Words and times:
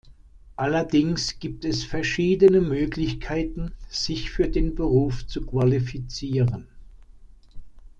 Allerdings 0.55 1.37
gibt 1.37 1.63
es 1.63 1.83
verschiedene 1.83 2.59
Möglichkeiten, 2.59 3.71
sich 3.87 4.31
für 4.31 4.49
den 4.49 4.73
Beruf 4.73 5.27
zu 5.27 5.45
qualifizieren. 5.45 6.65